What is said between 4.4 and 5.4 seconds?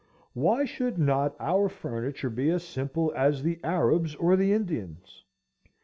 Indian's?